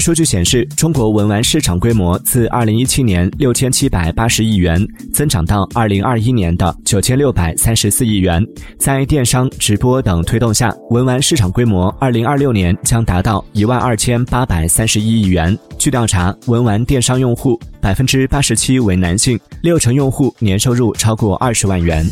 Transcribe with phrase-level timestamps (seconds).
[0.00, 8.42] 数据显示中国文玩市场规模自二零一七年六千七百八十亿元增长到二零二一年的九千六百三十四亿元。
[8.78, 15.56] 在电商直播等推动下文玩市场规模二零二六年将达到一万二千八百三十一亿元。
[15.78, 22.06] 据调查文玩电商用户百分之八十七为男性六成用户年收入超过二十万元。